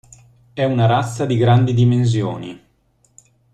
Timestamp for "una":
0.63-0.87